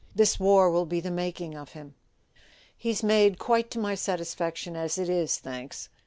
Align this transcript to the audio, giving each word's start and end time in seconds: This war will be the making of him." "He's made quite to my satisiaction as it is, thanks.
This 0.15 0.39
war 0.39 0.71
will 0.71 0.87
be 0.87 0.99
the 0.99 1.11
making 1.11 1.53
of 1.55 1.73
him." 1.73 1.93
"He's 2.75 3.03
made 3.03 3.37
quite 3.37 3.69
to 3.69 3.77
my 3.77 3.93
satisiaction 3.93 4.75
as 4.75 4.97
it 4.97 5.09
is, 5.09 5.37
thanks. 5.37 5.89